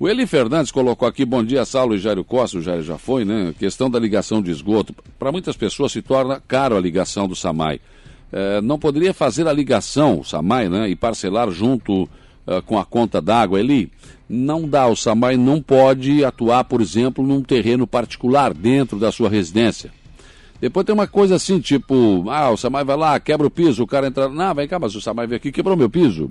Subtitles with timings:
[0.00, 3.22] O Eli Fernandes colocou aqui, bom dia, Saulo e Jairo Costa, o Jairo já foi,
[3.22, 3.54] né?
[3.58, 4.94] Questão da ligação de esgoto.
[5.18, 7.82] Para muitas pessoas se torna caro a ligação do SAMAI.
[8.32, 10.88] É, não poderia fazer a ligação, o SAMAI, né?
[10.88, 13.92] E parcelar junto uh, com a conta d'água, Eli?
[14.26, 19.28] Não dá, o SAMAI não pode atuar, por exemplo, num terreno particular dentro da sua
[19.28, 19.92] residência.
[20.62, 23.86] Depois tem uma coisa assim, tipo, ah, o Samai vai lá, quebra o piso, o
[23.86, 26.30] cara entra, não, vem cá, mas o Samai veio aqui quebrou meu piso.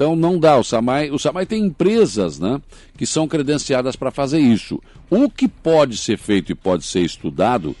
[0.00, 2.58] Então não dá, o Samai, o Samai tem empresas, né,
[2.96, 4.80] que são credenciadas para fazer isso.
[5.10, 7.76] O que pode ser feito e pode ser estudado,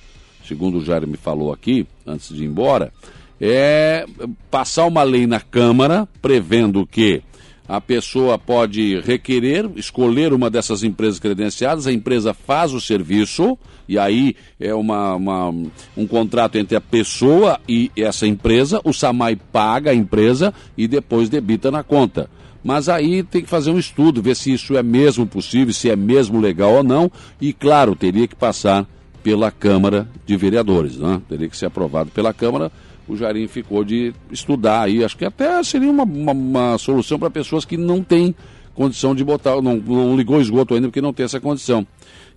[0.46, 2.92] segundo o Jair me falou aqui, antes de ir embora,
[3.40, 4.04] é
[4.50, 7.22] passar uma lei na Câmara prevendo que
[7.70, 13.56] a pessoa pode requerer, escolher uma dessas empresas credenciadas, a empresa faz o serviço,
[13.88, 15.54] e aí é uma, uma,
[15.96, 21.28] um contrato entre a pessoa e essa empresa, o SAMAI paga a empresa e depois
[21.28, 22.28] debita na conta.
[22.64, 25.94] Mas aí tem que fazer um estudo, ver se isso é mesmo possível, se é
[25.94, 27.08] mesmo legal ou não,
[27.40, 28.84] e claro, teria que passar
[29.22, 31.22] pela Câmara de Vereadores, né?
[31.28, 32.72] teria que ser aprovado pela Câmara
[33.10, 35.04] o Jairim ficou de estudar aí.
[35.04, 38.34] Acho que até seria uma, uma, uma solução para pessoas que não têm
[38.72, 41.84] condição de botar, não, não ligou o esgoto ainda porque não tem essa condição.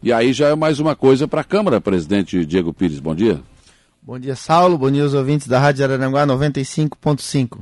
[0.01, 2.99] E aí já é mais uma coisa para a Câmara, presidente Diego Pires.
[2.99, 3.39] Bom dia.
[4.01, 4.77] Bom dia, Saulo.
[4.77, 7.59] Bom dia aos ouvintes da Rádio Araranguá 95.5.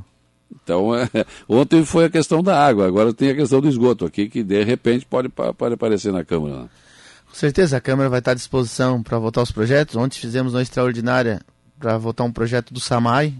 [0.62, 1.06] Então, é,
[1.46, 4.64] ontem foi a questão da água, agora tem a questão do esgoto aqui, que de
[4.64, 6.70] repente pode, pode aparecer na Câmara.
[7.28, 9.96] Com certeza, a Câmara vai estar à disposição para votar os projetos.
[9.96, 11.40] Ontem fizemos uma extraordinária
[11.82, 13.34] para votar um projeto do SAMAI,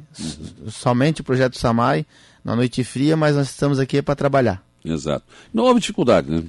[0.68, 2.04] somente o projeto do SAMAI,
[2.44, 4.60] na noite fria, mas nós estamos aqui para trabalhar.
[4.84, 5.24] Exato.
[5.54, 6.42] Não houve dificuldade, né?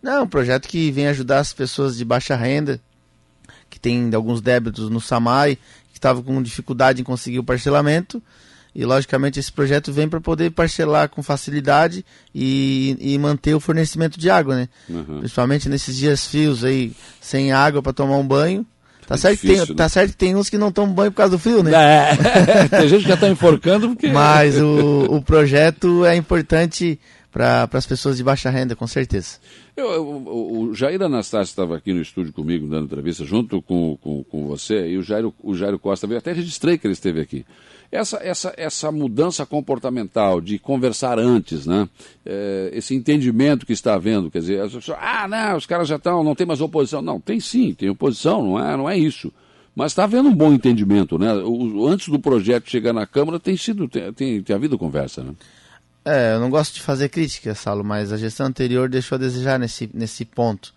[0.00, 2.80] Não, é um projeto que vem ajudar as pessoas de baixa renda,
[3.68, 5.56] que tem alguns débitos no SAMAI,
[5.90, 8.22] que estavam com dificuldade em conseguir o parcelamento.
[8.72, 14.20] E, logicamente, esse projeto vem para poder parcelar com facilidade e, e, manter o fornecimento
[14.20, 14.68] de água, né?
[14.88, 15.18] Uhum.
[15.18, 18.64] Principalmente nesses dias frios aí, sem água para tomar um banho.
[19.10, 19.76] Tá, certo, difícil, tem, né?
[19.76, 21.72] tá certo que tem uns que não tomam banho por causa do frio, né?
[21.74, 24.06] É, tem gente que já está enforcando porque...
[24.06, 26.96] Mas o, o projeto é importante
[27.32, 29.38] para as pessoas de baixa renda, com certeza.
[29.76, 34.22] Eu, eu, o Jair Anastácio estava aqui no estúdio comigo, dando entrevista, junto com, com,
[34.22, 37.44] com você, e o Jairo, o Jairo Costa veio, até registrei que ele esteve aqui.
[37.92, 41.88] Essa, essa, essa mudança comportamental de conversar antes, né?
[42.24, 45.96] É, esse entendimento que está havendo, quer dizer, as pessoas, ah, não, os caras já
[45.96, 47.02] estão, não tem mais oposição.
[47.02, 49.32] Não, tem sim, tem oposição, não é, não é isso.
[49.74, 51.34] Mas está havendo um bom entendimento, né?
[51.34, 55.34] O, antes do projeto chegar na Câmara, tem sido, tem, tem, tem havido conversa, né?
[56.04, 59.58] É, eu não gosto de fazer crítica, Saulo, mas a gestão anterior deixou a desejar
[59.58, 60.72] nesse, nesse ponto.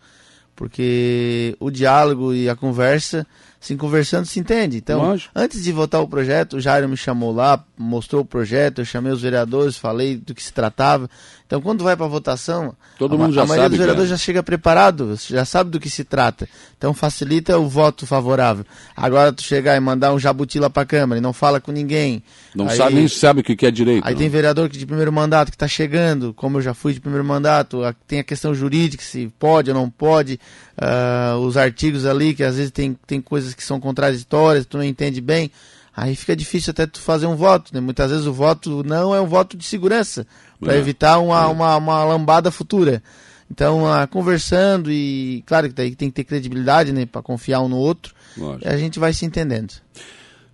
[0.55, 3.25] Porque o diálogo e a conversa
[3.63, 4.75] Assim, conversando se entende.
[4.75, 5.31] Então, Lógico.
[5.33, 9.09] antes de votar o projeto, o Jairo me chamou lá, mostrou o projeto, eu chamei
[9.09, 11.09] os vereadores, falei do que se tratava.
[11.47, 14.17] Então, quando vai para a votação, Todo a, mundo já a maioria dos vereadores já
[14.17, 16.49] chega preparado, já sabe do que se trata.
[16.77, 18.65] Então, facilita o voto favorável.
[18.97, 21.71] Agora, tu chegar e mandar um jabuti lá para a Câmara e não fala com
[21.71, 22.23] ninguém.
[22.53, 24.05] Não aí, sabe nem sabe o que é direito.
[24.05, 24.19] Aí não.
[24.19, 27.23] tem vereador que de primeiro mandato que está chegando, como eu já fui de primeiro
[27.23, 30.39] mandato, tem a questão jurídica, se pode ou não pode,
[30.77, 34.83] uh, os artigos ali, que às vezes tem, tem coisas que são contraditórias, tu não
[34.83, 35.51] entende bem
[35.95, 37.73] aí fica difícil até tu fazer um voto.
[37.73, 37.79] Né?
[37.79, 40.25] Muitas vezes o voto não é um voto de segurança,
[40.59, 40.77] para é.
[40.77, 41.47] evitar uma, é.
[41.47, 43.03] uma, uma lambada futura.
[43.51, 47.69] Então, ah, conversando e, claro que daí tem que ter credibilidade né, para confiar um
[47.69, 48.67] no outro, Lógico.
[48.67, 49.73] a gente vai se entendendo.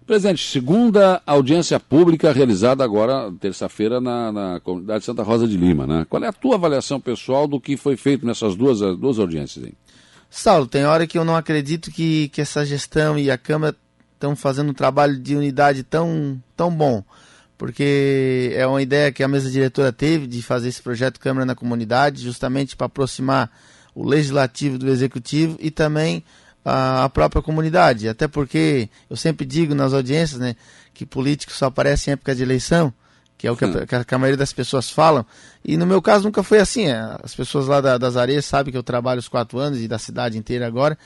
[0.05, 5.85] Presidente, segunda audiência pública realizada agora, terça-feira, na, na, comunidade Santa Rosa de Lima.
[5.85, 6.05] Né?
[6.09, 9.63] Qual é a tua avaliação pessoal do que foi feito nessas duas, duas audiências?
[9.63, 9.73] Hein?
[10.29, 13.75] Saulo, tem hora que eu não acredito que, que essa gestão e a Câmara
[14.13, 17.03] estão fazendo um trabalho de unidade tão, tão bom,
[17.57, 21.55] porque é uma ideia que a mesa diretora teve de fazer esse projeto Câmara na
[21.55, 23.49] Comunidade, justamente para aproximar
[23.95, 26.23] o legislativo do executivo e também
[26.63, 28.07] a, a, própria comunidade.
[28.07, 30.55] Até porque eu sempre digo nas audiências né,
[30.93, 32.93] que políticos só aparecem em época de eleição,
[33.39, 34.03] que é o que a, hum.
[34.05, 35.25] que a, maioria das pessoas falam.
[35.63, 36.87] E no meu caso nunca foi assim.
[36.87, 39.87] É, as pessoas lá da, das areias sabem que eu trabalho os quatro anos e
[39.87, 40.97] da cidade inteira agora.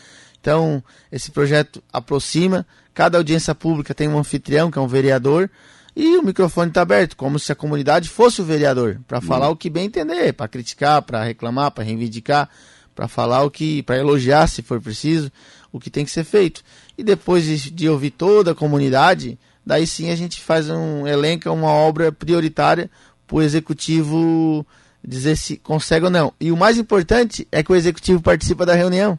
[0.42, 2.66] Então, esse projeto aproxima.
[2.92, 5.48] Cada audiência pública tem um anfitrião, que é um vereador,
[5.96, 9.56] e o microfone está aberto, como se a comunidade fosse o vereador, para falar o
[9.56, 12.50] que bem entender, para criticar, para reclamar, para reivindicar,
[12.96, 15.32] para falar o que, para elogiar, se for preciso,
[15.72, 16.64] o que tem que ser feito.
[16.98, 21.50] E depois de, de ouvir toda a comunidade, daí sim a gente faz um elenco,
[21.50, 22.90] uma obra prioritária
[23.26, 24.66] para o executivo
[25.06, 26.34] dizer se consegue ou não.
[26.40, 29.18] E o mais importante é que o executivo participa da reunião.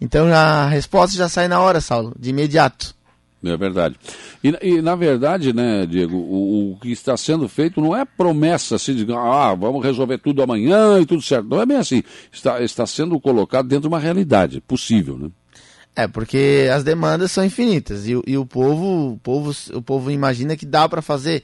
[0.00, 2.96] Então a resposta já sai na hora, Saulo, de imediato.
[3.44, 3.94] É verdade.
[4.42, 8.74] E, e, na verdade, né, Diego, o, o, que está sendo feito não é promessa
[8.74, 11.46] assim de ah, vamos resolver tudo amanhã e tudo certo.
[11.48, 12.02] Não é bem assim.
[12.32, 15.30] Está, está sendo colocado dentro de uma realidade possível, né?
[15.94, 20.56] É, porque as demandas são infinitas e, e o povo, o povo, o povo imagina
[20.56, 21.42] que dá para fazer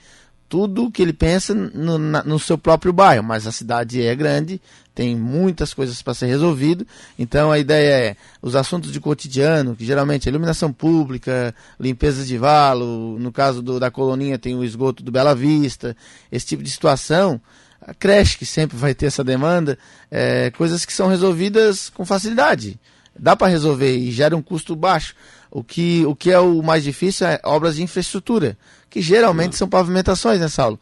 [0.48, 4.14] tudo o que ele pensa no, na, no, seu próprio bairro, mas a cidade é
[4.14, 4.60] grande,
[4.94, 6.86] tem muitas coisas para ser resolvido.
[7.18, 12.38] Então a ideia é os assuntos de cotidiano, que geralmente é iluminação pública, limpeza de
[12.38, 15.96] valo, no caso do, da coloninha tem o esgoto do Bela Vista,
[16.30, 17.40] esse tipo de situação.
[17.80, 19.76] A creche que sempre vai ter essa demanda,
[20.10, 22.78] é, coisas que são resolvidas com facilidade
[23.18, 25.14] dá para resolver e gera um custo baixo.
[25.50, 28.58] O que, o que é o mais difícil é obras de infraestrutura,
[28.90, 30.78] que geralmente são pavimentações, né, Saulo?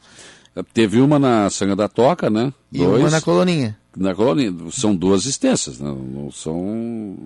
[0.73, 2.53] Teve uma na Sanga da Toca, né?
[2.71, 3.01] E Dois.
[3.01, 3.77] uma na Coloninha.
[3.97, 4.55] Na Coloninha.
[4.71, 5.89] São duas extensas, né?
[5.89, 7.17] não são...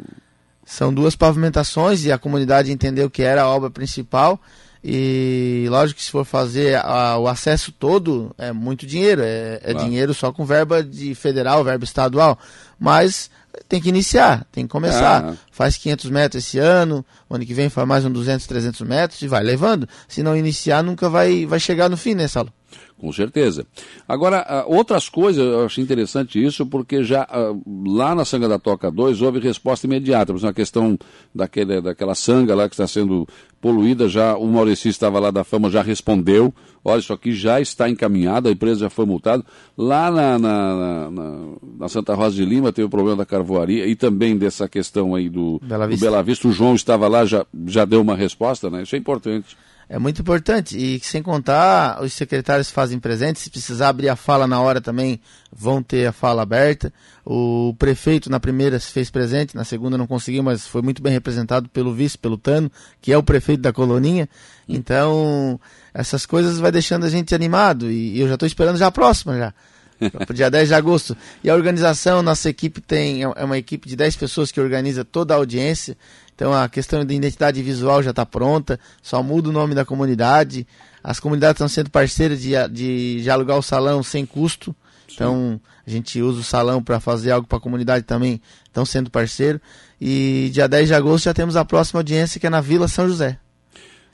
[0.64, 4.40] São duas pavimentações e a comunidade entendeu que era a obra principal.
[4.82, 9.22] E lógico que se for fazer a, o acesso todo, é muito dinheiro.
[9.22, 9.88] É, é claro.
[9.88, 12.38] dinheiro só com verba de federal, verba estadual.
[12.78, 13.30] Mas
[13.68, 15.24] tem que iniciar, tem que começar.
[15.24, 15.34] Ah.
[15.50, 19.28] Faz 500 metros esse ano, ano que vem faz mais uns 200, 300 metros e
[19.28, 19.88] vai levando.
[20.08, 22.52] Se não iniciar, nunca vai, vai chegar no fim, né, Saulo?
[22.98, 23.66] Com certeza.
[24.08, 27.54] Agora, ah, outras coisas, eu achei interessante isso, porque já ah,
[27.86, 30.32] lá na Sanga da Toca 2 houve resposta imediata.
[30.32, 30.98] Por exemplo, a questão
[31.34, 33.28] daquele, daquela sanga lá que está sendo
[33.60, 36.54] poluída, já o Maurício estava lá da Fama, já respondeu.
[36.82, 39.44] Olha, isso aqui já está encaminhado, a empresa já foi multada.
[39.76, 41.40] Lá na, na, na,
[41.78, 45.28] na Santa Rosa de Lima teve o problema da carvoaria e também dessa questão aí
[45.28, 46.06] do Bela Vista.
[46.06, 46.48] Do Bela Vista.
[46.48, 48.82] O João estava lá, já, já deu uma resposta, né?
[48.82, 49.56] Isso é importante
[49.88, 50.76] é muito importante.
[50.76, 55.20] E sem contar, os secretários fazem presente, se precisar abrir a fala na hora também,
[55.52, 56.92] vão ter a fala aberta.
[57.24, 61.12] O prefeito na primeira se fez presente, na segunda não conseguiu, mas foi muito bem
[61.12, 64.28] representado pelo vice, pelo Tano, que é o prefeito da coloninha.
[64.68, 65.60] Então,
[65.94, 67.90] essas coisas vai deixando a gente animado.
[67.90, 69.54] E eu já estou esperando já a próxima já.
[70.12, 71.16] Para o dia 10 de agosto.
[71.42, 75.34] E a organização, nossa equipe tem, é uma equipe de 10 pessoas que organiza toda
[75.34, 75.96] a audiência.
[76.34, 80.66] Então a questão da identidade visual já está pronta, só muda o nome da comunidade.
[81.02, 84.76] As comunidades estão sendo parceiras de, de, de alugar o salão sem custo.
[85.08, 85.14] Sim.
[85.14, 89.10] Então a gente usa o salão para fazer algo para a comunidade também, estão sendo
[89.10, 89.60] parceiro.
[89.98, 93.08] E dia 10 de agosto já temos a próxima audiência que é na Vila São
[93.08, 93.38] José.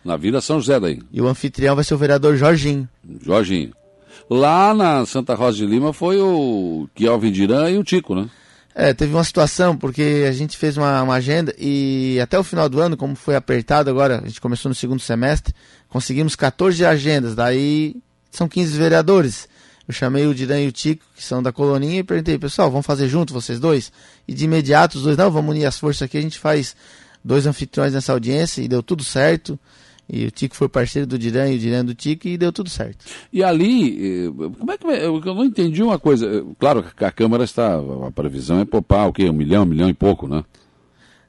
[0.04, 1.00] Na Vila São José daí.
[1.12, 2.88] E o anfitrião vai ser o vereador Jorginho.
[3.24, 3.72] Jorginho.
[4.32, 8.30] Lá na Santa Rosa de Lima foi o Kielvin Diran e o Tico, né?
[8.74, 12.66] É, teve uma situação, porque a gente fez uma, uma, agenda e até o final
[12.66, 15.54] do ano, como foi apertado agora, a gente começou no segundo semestre,
[15.86, 17.94] conseguimos 14 agendas, daí
[18.30, 19.46] são 15 vereadores.
[19.86, 22.86] Eu chamei o Diran e o Tico, que são da coloninha, e perguntei, pessoal, vamos
[22.86, 23.92] fazer junto vocês dois?
[24.26, 26.74] E de imediato os dois, não, vamos unir as forças aqui, a gente faz
[27.22, 29.60] dois anfitriões nessa audiência e deu tudo certo.
[30.12, 32.68] E o Tico foi parceiro do Diran e o Diran do Tico e deu tudo
[32.68, 33.06] certo.
[33.32, 34.86] E ali, eh, como é que.
[34.86, 36.44] Eu não entendi uma coisa.
[36.58, 37.80] Claro que a Câmara está.
[38.06, 39.30] A previsão é poupar o quê?
[39.30, 40.44] Um milhão, um milhão e pouco, né?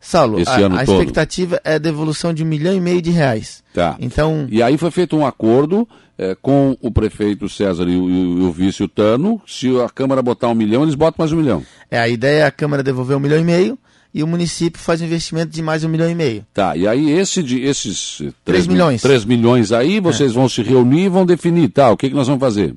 [0.04, 1.00] Saulo, Esse a, ano a todo.
[1.00, 3.64] expectativa é a devolução de um milhão e meio de reais.
[3.74, 3.96] Tá.
[4.00, 4.46] Então...
[4.52, 8.52] E aí foi feito um acordo é, com o prefeito César e o, e o
[8.52, 9.42] vice o Tano.
[9.48, 11.66] Se a Câmara botar um milhão, eles botam mais um milhão.
[11.90, 13.80] É, a ideia é a Câmara devolver um milhão e meio
[14.14, 16.46] e o município faz um investimento de mais um milhão e meio.
[16.54, 19.02] Tá, e aí esse de, esses 3 milhões.
[19.02, 20.34] 3 milhões aí, vocês é.
[20.34, 22.76] vão se reunir e vão definir, tá, o que, que nós vamos fazer?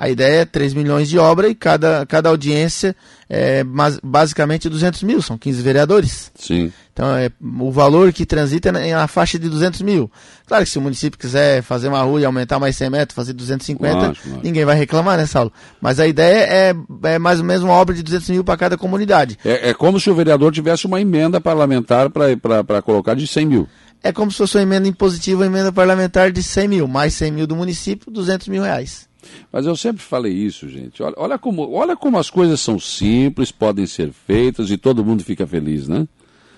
[0.00, 2.96] A ideia é 3 milhões de obra e cada, cada audiência
[3.28, 3.62] é
[4.02, 6.32] basicamente 200 mil, são 15 vereadores.
[6.34, 6.72] Sim.
[6.90, 10.10] Então é, o valor que transita é na faixa de 200 mil.
[10.46, 13.34] Claro que se o município quiser fazer uma rua e aumentar mais 100 metros, fazer
[13.34, 14.40] 250, lógico, lógico.
[14.42, 15.52] ninguém vai reclamar, né, Saulo?
[15.82, 18.78] Mas a ideia é, é mais ou menos uma obra de 200 mil para cada
[18.78, 19.38] comunidade.
[19.44, 23.68] É, é como se o vereador tivesse uma emenda parlamentar para colocar de 100 mil
[24.02, 27.32] é como se fosse uma emenda impositiva, uma emenda parlamentar de 100 mil, mais 100
[27.32, 29.09] mil do município, 200 mil reais.
[29.52, 31.02] Mas eu sempre falei isso, gente.
[31.02, 35.24] Olha, olha, como, olha como as coisas são simples, podem ser feitas e todo mundo
[35.24, 36.06] fica feliz, né?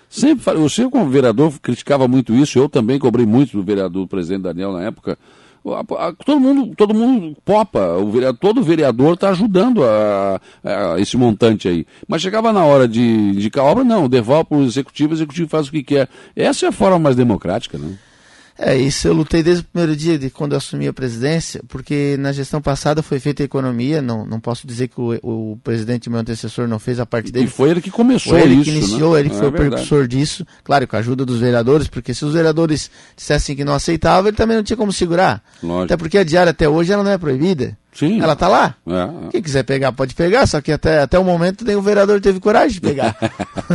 [0.09, 4.09] Sempre falei, senhor como vereador criticava muito isso, eu também cobrei muito do vereador, do
[4.09, 5.19] presidente Daniel na época.
[6.27, 11.67] Todo mundo, todo mundo popa, o vereador, todo vereador está ajudando a, a, esse montante
[11.67, 11.87] aí.
[12.07, 15.69] Mas chegava na hora de indicar obra, não, devolve para o executivo, o executivo faz
[15.69, 16.09] o que quer.
[16.37, 17.97] Essa é a forma mais democrática, né?
[18.65, 22.17] É, isso eu lutei desde o primeiro dia de quando eu assumi a presidência, porque
[22.21, 26.09] na gestão passada foi feita a economia, não, não posso dizer que o, o presidente
[26.09, 27.47] meu antecessor não fez a parte dele.
[27.47, 29.21] E foi ele que começou foi ele isso, que iniciou, né?
[29.21, 32.25] ele que foi é o precursor disso, claro, com a ajuda dos vereadores, porque se
[32.25, 35.43] os vereadores dissessem que não aceitavam, ele também não tinha como segurar.
[35.61, 35.85] Lógico.
[35.85, 37.77] Até porque a diária até hoje ela não é proibida.
[37.93, 38.23] Sim.
[38.23, 38.75] Ela está lá.
[38.87, 39.31] É, é.
[39.31, 42.41] Quem quiser pegar, pode pegar, só que até, até o momento nem o vereador teve
[42.41, 43.15] coragem de pegar.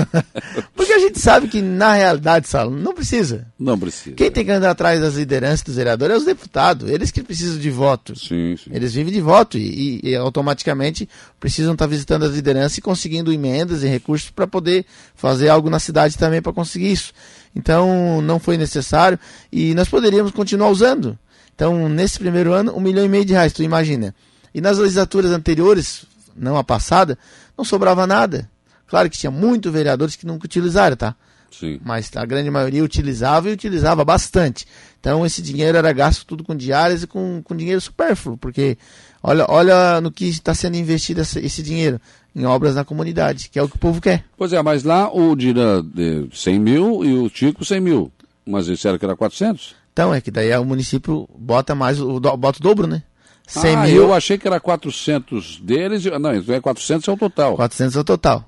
[0.75, 3.45] Porque a gente sabe que, na realidade, Saulo, não precisa.
[3.59, 4.15] Não precisa.
[4.15, 6.89] Quem tem que andar atrás das lideranças dos vereadores é os deputados.
[6.89, 8.17] Eles que precisam de voto.
[8.17, 8.71] Sim, sim.
[8.73, 11.07] Eles vivem de voto e, e, e automaticamente
[11.39, 14.83] precisam estar visitando as lideranças e conseguindo emendas e recursos para poder
[15.13, 17.13] fazer algo na cidade também para conseguir isso.
[17.55, 19.19] Então, não foi necessário
[19.51, 21.17] e nós poderíamos continuar usando.
[21.57, 24.13] Então, nesse primeiro ano, um milhão e meio de reais, tu imagina.
[24.53, 27.17] E nas legislaturas anteriores, não a passada,
[27.57, 28.47] não sobrava nada.
[28.85, 31.15] Claro que tinha muitos vereadores que nunca utilizaram, tá?
[31.49, 31.79] Sim.
[31.83, 34.67] Mas a grande maioria utilizava e utilizava bastante.
[34.99, 38.77] Então esse dinheiro era gasto tudo com diárias e com, com dinheiro supérfluo, porque
[39.23, 41.99] olha, olha no que está sendo investido esse, esse, dinheiro
[42.35, 44.25] em obras na comunidade, que é o que o povo quer.
[44.37, 48.11] Pois é, mas lá o Dira de 100 mil e o Tico 100 mil.
[48.45, 49.86] Mas eles disseram que era 400?
[49.97, 53.01] Então, é que daí o município bota mais, o, bota o dobro, né?
[53.47, 53.95] 100 ah, mil.
[53.95, 57.55] eu achei que era 400 deles, não, então é 400 é o total.
[57.55, 58.45] 400 é o total.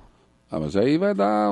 [0.48, 1.48] Ah, mas aí vai dar,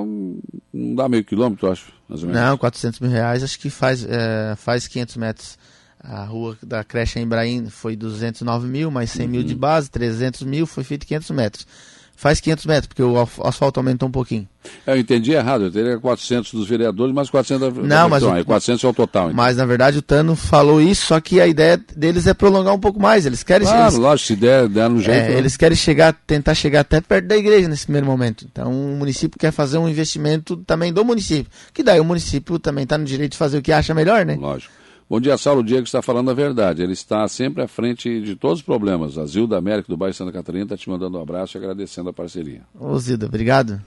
[0.72, 2.40] não dá meio quilômetro, acho, mais ou menos.
[2.40, 5.58] Não, 400 mil reais, acho que faz, é, faz 500 metros.
[5.98, 9.32] A rua da creche em Ibrahim foi 209 mil, mais 100 uhum.
[9.32, 11.66] mil de base, 300 mil, foi feito 500 metros
[12.18, 14.46] faz 500 metros, porque o asfalto aumentou um pouquinho.
[14.84, 18.82] Eu entendi errado, eu teria 400 dos vereadores, mais 400 da Não, mas o, 400
[18.82, 19.26] é o total.
[19.26, 19.36] Então.
[19.36, 22.80] Mas na verdade o Tano falou isso, só que a ideia deles é prolongar um
[22.80, 23.24] pouco mais.
[23.24, 23.66] Eles querem.
[23.66, 25.16] Claro, eles, lógico, se der, der no jeito.
[25.16, 25.38] É, né?
[25.38, 28.44] Eles querem chegar, tentar chegar até perto da igreja nesse primeiro momento.
[28.50, 31.50] Então o município quer fazer um investimento também do município.
[31.72, 34.36] Que daí o município também está no direito de fazer o que acha melhor, né?
[34.38, 34.72] Lógico.
[35.10, 35.60] Bom dia, Saulo.
[35.60, 36.82] O Diego está falando a verdade.
[36.82, 39.16] Ele está sempre à frente de todos os problemas.
[39.16, 42.12] A Zilda América do bairro Santa Catarina está te mandando um abraço e agradecendo a
[42.12, 42.60] parceria.
[42.78, 43.80] Ô, Zilda, obrigado.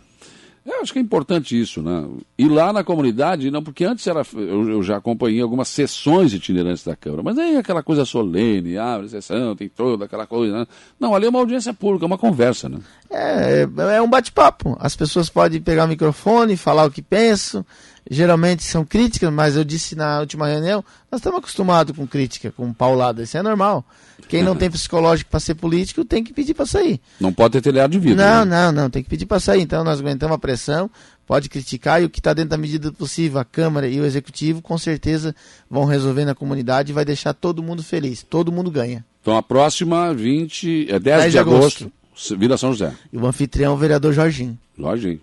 [0.66, 2.08] É, acho que é importante isso, né?
[2.38, 6.84] E lá na comunidade, não, porque antes era, eu, eu, já acompanhei algumas sessões itinerantes
[6.84, 10.68] da Câmara, mas aí aquela coisa solene, abre sessão, tem toda aquela coisa, né?
[11.00, 12.78] Não, ali é uma audiência pública, é uma conversa, né?
[13.10, 14.78] É, é um bate-papo.
[14.80, 17.66] As pessoas podem pegar o microfone, falar o que pensam,
[18.10, 22.74] geralmente são críticas, mas eu disse na última reunião, nós estamos acostumados com crítica, com
[22.74, 23.86] paulada, isso é normal.
[24.28, 27.00] Quem não tem psicológico para ser político tem que pedir para sair.
[27.20, 28.18] Não pode ter telhado de vidro.
[28.18, 28.66] Não, né?
[28.66, 29.62] não, não, tem que pedir para sair.
[29.62, 30.90] Então nós aguentamos a pressão,
[31.28, 34.62] pode criticar e o que está dentro da medida possível, a Câmara e o Executivo,
[34.62, 35.36] com certeza
[35.70, 39.06] vão resolver na comunidade e vai deixar todo mundo feliz, todo mundo ganha.
[39.22, 42.94] Então a próxima, 20, é 10, 10 de, de agosto, agosto, Vila São José.
[43.14, 44.58] E o anfitrião é o vereador Jorginho.
[44.78, 45.22] Jorginho,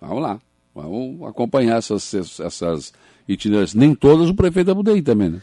[0.00, 0.38] vamos lá.
[0.74, 2.92] Vamos acompanhar essas, essas
[3.28, 3.74] itinerantes.
[3.74, 5.40] Nem todas o prefeito vai poder ir também, né?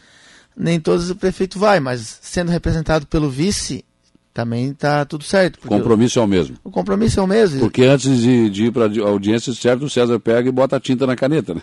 [0.56, 3.84] Nem todas o prefeito vai, mas sendo representado pelo vice,
[4.38, 5.58] também está tudo certo.
[5.64, 6.56] O compromisso é o mesmo.
[6.62, 7.58] O compromisso é o mesmo.
[7.58, 10.80] Porque antes de, de ir para a audiência, certo, o César pega e bota a
[10.80, 11.62] tinta na caneta, né?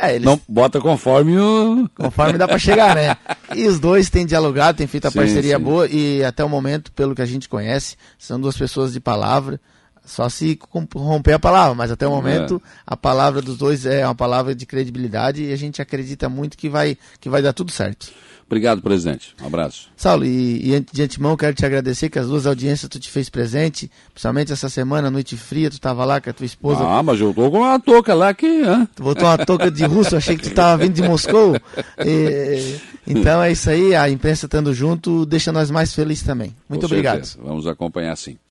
[0.00, 0.24] É, eles...
[0.24, 1.88] Não bota conforme o.
[1.94, 3.14] Conforme dá para chegar, né?
[3.54, 5.62] E os dois têm dialogado, têm feito a sim, parceria sim.
[5.62, 9.60] boa e até o momento, pelo que a gente conhece, são duas pessoas de palavra.
[10.08, 10.58] Só se
[10.94, 12.14] romper a palavra, mas até o é.
[12.14, 12.68] momento é.
[12.86, 16.68] a palavra dos dois é uma palavra de credibilidade e a gente acredita muito que
[16.68, 18.10] vai, que vai dar tudo certo.
[18.48, 19.34] Obrigado, presidente.
[19.42, 19.90] Um abraço.
[19.94, 23.28] Saulo, e, e de antemão quero te agradecer que as duas audiências tu te fez
[23.28, 26.82] presente, principalmente essa semana, noite fria, tu estava lá com a tua esposa.
[26.82, 28.46] Ah, mas eu tô com uma touca lá que.
[28.46, 28.88] Hein?
[28.96, 31.56] Tu botou uma touca de russo, achei que tu estava vindo de Moscou.
[32.02, 36.56] E, então é isso aí, a imprensa estando junto deixa nós mais felizes também.
[36.66, 37.26] Muito com obrigado.
[37.26, 37.46] Certeza.
[37.46, 38.38] Vamos acompanhar sim.